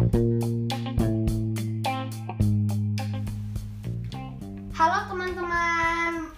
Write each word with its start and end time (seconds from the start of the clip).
Halo 0.00 0.08
teman-teman, 5.12 6.32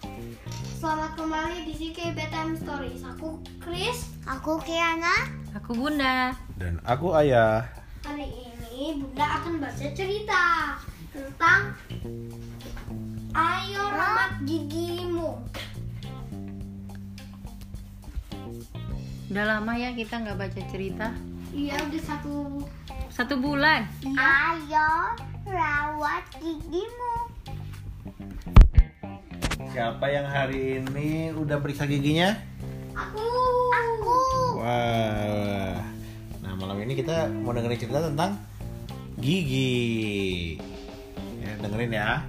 selamat 0.82 1.14
kembali 1.14 1.70
di 1.70 1.74
CK 1.78 2.10
Bedtime 2.18 2.58
Stories. 2.58 3.06
Aku 3.14 3.38
Chris. 3.62 4.18
Aku 4.26 4.58
Kiana. 4.66 5.30
Aku 5.54 5.78
Bunda. 5.78 6.34
Dan 6.58 6.82
aku 6.82 7.14
ayah. 7.14 7.70
Hari 8.02 8.34
ini 8.34 8.98
Bunda 8.98 9.38
akan 9.38 9.62
baca 9.62 9.86
cerita 9.94 10.74
tentang 11.14 11.78
Ayo 13.30 13.82
rawat 13.94 14.42
gigimu. 14.42 15.38
Udah 19.30 19.44
lama 19.46 19.72
ya 19.78 19.94
kita 19.94 20.18
nggak 20.18 20.50
baca 20.50 20.60
cerita. 20.66 21.14
Iya 21.54 21.78
udah 21.78 22.02
satu. 22.02 22.66
Satu 23.12 23.36
bulan. 23.36 23.84
Ayo 24.16 25.12
rawat 25.44 26.24
gigimu. 26.40 27.16
Siapa 29.68 30.08
yang 30.08 30.24
hari 30.24 30.80
ini 30.80 31.28
udah 31.36 31.60
periksa 31.60 31.84
giginya? 31.84 32.32
Aku. 32.96 33.20
Aku. 33.68 34.20
Wah. 34.64 35.76
Nah, 36.40 36.52
malam 36.56 36.80
ini 36.80 36.96
kita 36.96 37.28
mau 37.44 37.52
dengerin 37.52 37.84
cerita 37.84 38.00
tentang 38.00 38.40
gigi. 39.20 40.56
Ya, 41.44 41.52
dengerin 41.60 41.92
ya. 41.92 42.24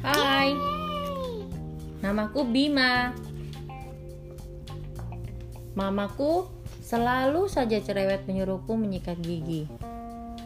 Hai. 0.00 0.56
Namaku 2.00 2.48
Bima. 2.48 3.12
Mamaku 5.76 6.48
selalu 6.86 7.50
saja 7.50 7.82
cerewet 7.82 8.22
menyuruhku 8.30 8.78
menyikat 8.78 9.18
gigi. 9.18 9.66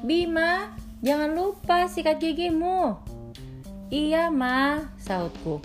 Bima, 0.00 0.72
jangan 1.04 1.36
lupa 1.36 1.84
sikat 1.84 2.16
gigimu. 2.16 2.97
Iya, 3.92 4.32
Ma, 4.32 4.80
sautku. 4.97 5.60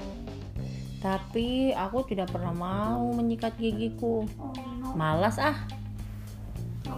Tapi 0.99 1.71
aku 1.71 2.03
tidak 2.03 2.35
pernah 2.35 2.51
mau 2.51 3.07
menyikat 3.15 3.55
gigiku. 3.55 4.27
Malas 4.99 5.39
ah. 5.39 5.55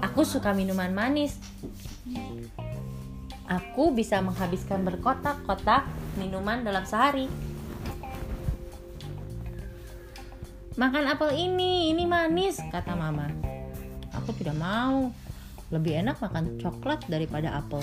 Aku 0.01 0.25
suka 0.25 0.57
minuman 0.57 0.89
manis. 0.89 1.37
Aku 3.45 3.93
bisa 3.93 4.17
menghabiskan 4.25 4.81
berkotak-kotak 4.81 5.85
minuman 6.17 6.65
dalam 6.65 6.81
sehari. 6.81 7.29
Makan 10.77 11.05
apel 11.09 11.31
ini, 11.37 11.93
ini 11.93 12.05
manis, 12.05 12.57
kata 12.69 12.93
mama. 12.93 13.46
Aku 14.27 14.35
tidak 14.35 14.59
mau. 14.59 15.07
Lebih 15.71 16.03
enak 16.03 16.19
makan 16.19 16.59
coklat 16.59 17.07
daripada 17.07 17.63
apel. 17.63 17.79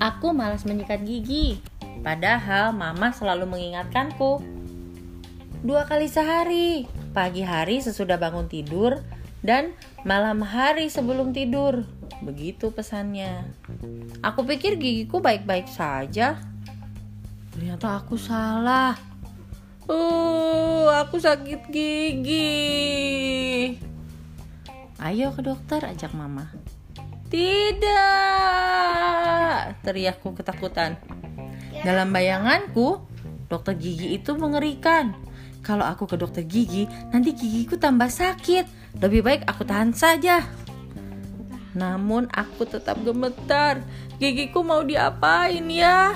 Aku 0.00 0.32
malas 0.32 0.64
menyikat 0.64 1.04
gigi. 1.04 1.60
Padahal 2.00 2.72
mama 2.72 3.12
selalu 3.12 3.44
mengingatkanku. 3.44 4.40
Dua 5.60 5.84
kali 5.84 6.08
sehari, 6.08 6.88
pagi 7.12 7.44
hari 7.44 7.84
sesudah 7.84 8.16
bangun 8.16 8.48
tidur 8.48 9.04
dan 9.44 9.76
malam 10.08 10.40
hari 10.40 10.88
sebelum 10.88 11.36
tidur. 11.36 11.84
Begitu 12.24 12.72
pesannya. 12.72 13.52
Aku 14.24 14.48
pikir 14.48 14.80
gigiku 14.80 15.20
baik-baik 15.20 15.68
saja. 15.68 16.40
Ternyata 17.52 18.00
aku 18.00 18.16
salah. 18.16 18.96
Uh, 19.86 20.90
aku 20.90 21.22
sakit 21.22 21.70
gigi. 21.70 22.42
Ayo 24.98 25.30
ke 25.30 25.46
dokter, 25.46 25.78
ajak 25.86 26.10
mama. 26.10 26.50
Tidak, 27.30 27.86
teriakku 29.86 30.34
ketakutan. 30.34 30.98
Dalam 31.86 32.10
bayanganku, 32.10 32.98
dokter 33.46 33.78
gigi 33.78 34.18
itu 34.18 34.34
mengerikan. 34.34 35.14
Kalau 35.62 35.86
aku 35.86 36.10
ke 36.10 36.18
dokter 36.18 36.42
gigi, 36.42 36.90
nanti 37.14 37.30
gigiku 37.34 37.78
tambah 37.78 38.10
sakit. 38.10 38.98
Lebih 38.98 39.22
baik 39.22 39.42
aku 39.46 39.62
tahan 39.62 39.94
saja. 39.94 40.42
Namun 41.78 42.26
aku 42.34 42.66
tetap 42.66 42.98
gemetar. 43.06 43.82
Gigiku 44.18 44.66
mau 44.66 44.82
diapain 44.82 45.66
ya? 45.70 46.14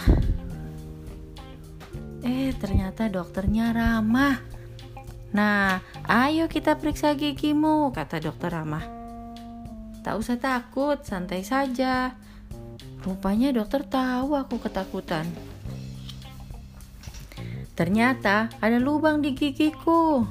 Eh, 2.31 2.55
ternyata 2.55 3.11
dokternya 3.11 3.75
ramah. 3.75 4.39
Nah, 5.35 5.83
ayo 6.07 6.47
kita 6.47 6.79
periksa 6.79 7.19
gigimu, 7.19 7.91
kata 7.91 8.23
dokter 8.23 8.55
ramah. 8.55 8.87
Tak 10.07 10.15
usah 10.15 10.39
takut, 10.39 11.03
santai 11.03 11.43
saja. 11.43 12.15
Rupanya 13.03 13.51
dokter 13.51 13.83
tahu 13.83 14.39
aku 14.39 14.63
ketakutan. 14.63 15.27
Ternyata 17.75 18.47
ada 18.63 18.79
lubang 18.79 19.19
di 19.19 19.35
gigiku. 19.35 20.23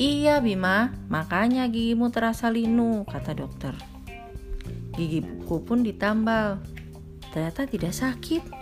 Iya 0.00 0.40
Bima, 0.40 0.88
makanya 1.12 1.68
gigimu 1.68 2.08
terasa 2.08 2.48
linu, 2.48 3.04
kata 3.04 3.36
dokter. 3.36 3.76
Gigiku 4.96 5.60
pun 5.60 5.84
ditambal. 5.84 6.64
Ternyata 7.28 7.68
tidak 7.68 7.92
sakit. 7.92 8.61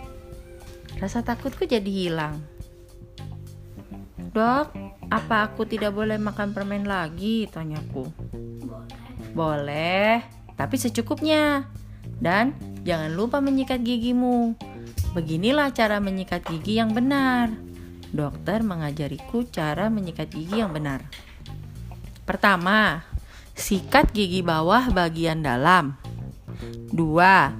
Rasa 0.97 1.21
takutku 1.21 1.63
jadi 1.69 1.87
hilang. 1.87 2.41
Dok, 4.31 4.71
apa 5.11 5.51
aku 5.51 5.67
tidak 5.67 5.91
boleh 5.91 6.15
makan 6.15 6.55
permen 6.55 6.87
lagi? 6.87 7.51
Tanyaku. 7.51 8.07
Boleh, 9.35 10.23
tapi 10.55 10.75
secukupnya. 10.79 11.67
Dan 12.21 12.55
jangan 12.87 13.11
lupa 13.11 13.43
menyikat 13.43 13.83
gigimu. 13.83 14.55
Beginilah 15.11 15.75
cara 15.75 15.99
menyikat 15.99 16.47
gigi 16.47 16.79
yang 16.79 16.95
benar. 16.95 17.51
Dokter 18.11 18.63
mengajariku 18.63 19.43
cara 19.51 19.91
menyikat 19.91 20.31
gigi 20.31 20.63
yang 20.63 20.71
benar. 20.71 21.03
Pertama, 22.23 23.03
sikat 23.51 24.15
gigi 24.15 24.39
bawah 24.39 24.87
bagian 24.95 25.43
dalam. 25.43 25.99
Dua, 26.91 27.51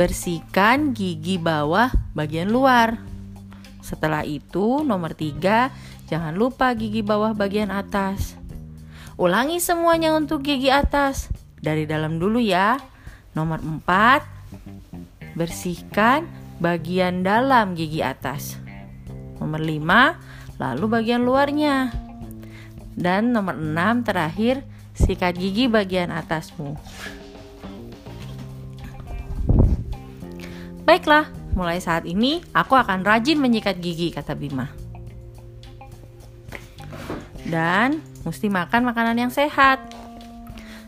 bersihkan 0.00 0.96
gigi 0.96 1.36
bawah 1.36 1.92
bagian 2.16 2.48
luar. 2.48 2.96
Setelah 3.84 4.24
itu, 4.24 4.80
nomor 4.80 5.12
tiga, 5.12 5.68
jangan 6.08 6.32
lupa 6.32 6.72
gigi 6.72 7.04
bawah 7.04 7.36
bagian 7.36 7.68
atas. 7.68 8.32
Ulangi 9.20 9.60
semuanya 9.60 10.16
untuk 10.16 10.40
gigi 10.40 10.72
atas. 10.72 11.28
Dari 11.60 11.84
dalam 11.84 12.16
dulu 12.16 12.40
ya. 12.40 12.80
Nomor 13.36 13.60
empat, 13.60 14.24
bersihkan 15.36 16.24
bagian 16.64 17.20
dalam 17.20 17.76
gigi 17.76 18.00
atas. 18.00 18.56
Nomor 19.36 19.60
lima, 19.60 20.16
lalu 20.56 20.96
bagian 20.96 21.28
luarnya. 21.28 21.92
Dan 22.96 23.36
nomor 23.36 23.52
enam 23.52 24.00
terakhir, 24.00 24.64
sikat 24.96 25.36
gigi 25.36 25.68
bagian 25.68 26.08
atasmu. 26.08 26.80
Baiklah, 30.90 31.30
mulai 31.54 31.78
saat 31.78 32.02
ini 32.02 32.42
aku 32.50 32.74
akan 32.74 33.06
rajin 33.06 33.38
menyikat 33.38 33.78
gigi, 33.78 34.10
kata 34.10 34.34
Bima. 34.34 34.66
Dan 37.46 38.02
mesti 38.26 38.50
makan 38.50 38.90
makanan 38.90 39.14
yang 39.22 39.30
sehat. 39.30 39.78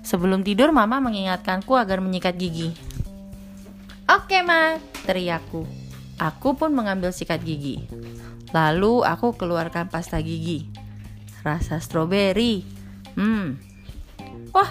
Sebelum 0.02 0.42
tidur, 0.42 0.74
Mama 0.74 0.98
mengingatkanku 0.98 1.78
agar 1.78 2.02
menyikat 2.02 2.34
gigi. 2.34 2.74
Oke, 4.10 4.42
Ma, 4.42 4.74
teriakku. 5.06 5.70
Aku 6.18 6.58
pun 6.58 6.74
mengambil 6.74 7.14
sikat 7.14 7.38
gigi. 7.46 7.86
Lalu 8.50 9.06
aku 9.06 9.38
keluarkan 9.38 9.86
pasta 9.86 10.18
gigi. 10.18 10.66
Rasa 11.46 11.78
stroberi. 11.78 12.66
Hmm. 13.14 13.54
Wah, 14.50 14.70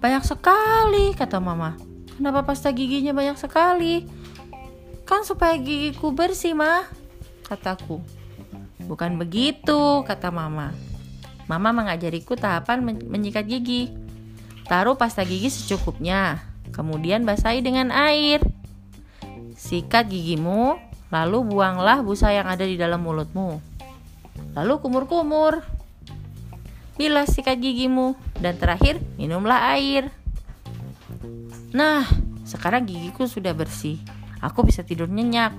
banyak 0.00 0.24
sekali, 0.24 1.12
kata 1.12 1.36
Mama. 1.36 1.76
Kenapa 2.16 2.48
pasta 2.48 2.72
giginya 2.72 3.12
banyak 3.12 3.36
sekali? 3.36 4.17
Kan 5.08 5.24
supaya 5.24 5.56
gigiku 5.56 6.12
bersih, 6.12 6.52
mah, 6.52 6.84
kataku. 7.48 8.04
Bukan 8.84 9.16
begitu, 9.16 10.04
kata 10.04 10.28
mama. 10.28 10.76
Mama 11.48 11.72
mengajariku 11.72 12.36
tahapan 12.36 12.84
men 12.84 12.96
menyikat 13.08 13.48
gigi. 13.48 13.88
Taruh 14.68 15.00
pasta 15.00 15.24
gigi 15.24 15.48
secukupnya, 15.48 16.44
kemudian 16.76 17.24
basahi 17.24 17.64
dengan 17.64 17.88
air. 17.88 18.44
Sikat 19.56 20.12
gigimu, 20.12 20.76
lalu 21.08 21.40
buanglah 21.40 22.04
busa 22.04 22.28
yang 22.28 22.44
ada 22.44 22.68
di 22.68 22.76
dalam 22.76 23.00
mulutmu. 23.00 23.64
Lalu 24.52 24.74
kumur-kumur. 24.76 25.64
Bilas 27.00 27.32
sikat 27.32 27.56
gigimu, 27.56 28.12
dan 28.44 28.60
terakhir 28.60 29.00
minumlah 29.16 29.72
air. 29.72 30.12
Nah, 31.72 32.04
sekarang 32.44 32.84
gigiku 32.84 33.24
sudah 33.24 33.56
bersih. 33.56 33.96
Aku 34.38 34.62
bisa 34.62 34.86
tidur 34.86 35.10
nyenyak. 35.10 35.50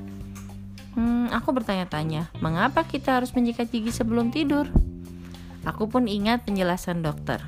Hmm, 0.96 1.30
aku 1.32 1.54
bertanya-tanya, 1.54 2.34
mengapa 2.44 2.84
kita 2.84 3.22
harus 3.22 3.32
menyikat 3.32 3.70
gigi 3.70 3.94
sebelum 3.94 4.34
tidur? 4.34 4.68
Aku 5.68 5.92
pun 5.92 6.08
ingat 6.08 6.48
penjelasan 6.48 7.04
dokter. 7.04 7.44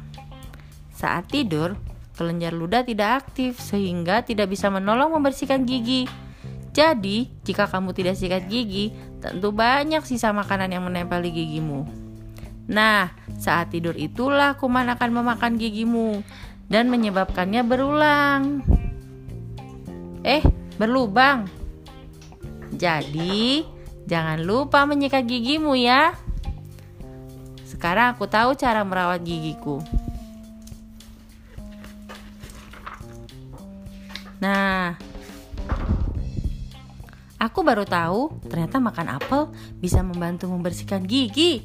Saat 0.93 1.31
tidur, 1.31 1.79
kelenjar 2.13 2.53
ludah 2.53 2.85
tidak 2.85 3.25
aktif 3.25 3.57
sehingga 3.57 4.21
tidak 4.21 4.51
bisa 4.51 4.69
menolong 4.69 5.15
membersihkan 5.15 5.65
gigi. 5.65 6.05
Jadi, 6.71 7.27
jika 7.43 7.67
kamu 7.67 7.91
tidak 7.91 8.15
sikat 8.15 8.47
gigi, 8.47 8.95
tentu 9.19 9.51
banyak 9.51 10.05
sisa 10.07 10.31
makanan 10.31 10.71
yang 10.71 10.87
menempel 10.87 11.19
di 11.19 11.31
gigimu. 11.35 11.83
Nah, 12.71 13.11
saat 13.35 13.73
tidur 13.73 13.97
itulah 13.99 14.55
kuman 14.55 14.87
akan 14.95 15.09
memakan 15.11 15.59
gigimu 15.59 16.23
dan 16.71 16.87
menyebabkannya 16.87 17.61
berulang. 17.67 18.63
Eh, 20.23 20.39
berlubang. 20.79 21.49
Jadi, 22.75 23.67
jangan 24.07 24.39
lupa 24.39 24.87
menyikat 24.87 25.27
gigimu 25.27 25.75
ya. 25.75 26.15
Sekarang 27.67 28.13
aku 28.13 28.29
tahu 28.29 28.55
cara 28.55 28.85
merawat 28.85 29.25
gigiku. 29.25 29.81
Nah, 34.41 34.97
aku 37.37 37.59
baru 37.61 37.85
tahu 37.85 38.41
ternyata 38.49 38.81
makan 38.81 39.07
apel 39.21 39.53
bisa 39.77 40.01
membantu 40.01 40.49
membersihkan 40.49 41.05
gigi. 41.05 41.61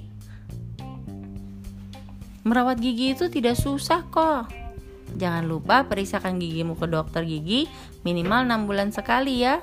Merawat 2.45 2.79
gigi 2.79 3.17
itu 3.17 3.27
tidak 3.33 3.57
susah 3.57 4.05
kok. 4.13 4.66
Jangan 5.15 5.47
lupa 5.47 5.87
periksakan 5.87 6.43
gigimu 6.43 6.75
ke 6.75 6.91
dokter 6.91 7.23
gigi 7.23 7.71
minimal 8.03 8.43
6 8.43 8.67
bulan 8.67 8.89
sekali 8.91 9.47
ya. 9.47 9.63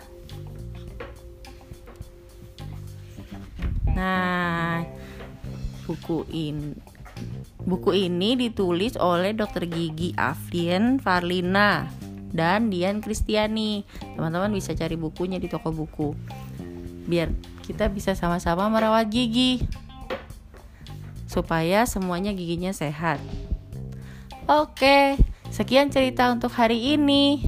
Nah, 3.94 4.82
buku 5.86 6.26
ini 6.32 6.74
buku 7.64 7.96
ini 7.96 8.36
ditulis 8.36 9.00
oleh 9.00 9.32
dokter 9.32 9.70
gigi 9.70 10.12
Aflien 10.20 11.00
Farlina 11.00 11.88
dan 12.34 12.74
Dian 12.74 13.00
Kristiani. 13.00 13.86
Teman-teman 14.18 14.52
bisa 14.52 14.74
cari 14.74 14.98
bukunya 14.98 15.38
di 15.38 15.48
toko 15.48 15.70
buku. 15.70 16.18
Biar 17.06 17.32
kita 17.64 17.88
bisa 17.92 18.18
sama-sama 18.18 18.68
merawat 18.68 19.08
gigi 19.08 19.64
supaya 21.30 21.86
semuanya 21.88 22.34
giginya 22.36 22.74
sehat. 22.76 23.22
Oke, 24.50 25.16
sekian 25.54 25.94
cerita 25.94 26.34
untuk 26.34 26.50
hari 26.58 26.98
ini. 26.98 27.46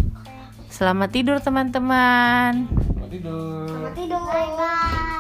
Selamat 0.69 1.09
tidur 1.09 1.41
teman-teman. 1.41 2.69
Selamat 2.69 3.09
tidur. 3.09 3.65
Selamat 3.65 3.93
tidur. 3.97 4.21
Bye 4.29 4.53
bye. 4.53 5.14